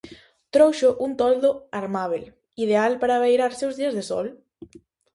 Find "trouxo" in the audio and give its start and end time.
0.53-0.89